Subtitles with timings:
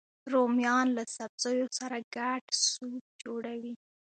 [0.33, 3.73] رومیان له سبزیو سره ګډ سوپ جوړوي